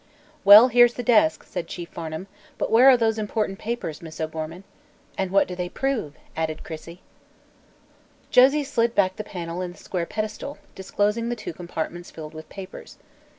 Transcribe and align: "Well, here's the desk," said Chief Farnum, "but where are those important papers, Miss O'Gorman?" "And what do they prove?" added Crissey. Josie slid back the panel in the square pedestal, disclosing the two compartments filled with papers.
"Well, 0.43 0.69
here's 0.69 0.95
the 0.95 1.03
desk," 1.03 1.43
said 1.43 1.67
Chief 1.67 1.87
Farnum, 1.87 2.25
"but 2.57 2.71
where 2.71 2.89
are 2.89 2.97
those 2.97 3.19
important 3.19 3.59
papers, 3.59 4.01
Miss 4.01 4.19
O'Gorman?" 4.19 4.63
"And 5.15 5.29
what 5.29 5.47
do 5.47 5.55
they 5.55 5.69
prove?" 5.69 6.15
added 6.35 6.63
Crissey. 6.63 7.03
Josie 8.31 8.63
slid 8.63 8.95
back 8.95 9.17
the 9.17 9.23
panel 9.23 9.61
in 9.61 9.73
the 9.73 9.77
square 9.77 10.07
pedestal, 10.07 10.57
disclosing 10.73 11.29
the 11.29 11.35
two 11.35 11.53
compartments 11.53 12.09
filled 12.09 12.33
with 12.33 12.49
papers. 12.49 12.97